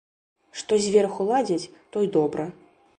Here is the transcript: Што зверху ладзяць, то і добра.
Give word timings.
Што 0.61 0.73
зверху 0.87 1.29
ладзяць, 1.31 1.69
то 1.93 1.97
і 2.09 2.13
добра. 2.21 2.53